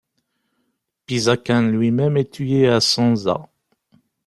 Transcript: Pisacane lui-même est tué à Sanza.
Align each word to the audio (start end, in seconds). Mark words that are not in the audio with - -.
Pisacane 1.05 1.69
lui-même 1.69 2.17
est 2.17 2.31
tué 2.33 2.67
à 2.67 2.81
Sanza. 2.81 3.51